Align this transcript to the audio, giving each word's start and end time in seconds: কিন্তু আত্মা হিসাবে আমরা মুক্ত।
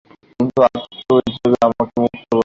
কিন্তু 0.29 0.59
আত্মা 0.67 1.15
হিসাবে 1.27 1.57
আমরা 1.67 1.83
মুক্ত। 1.95 2.31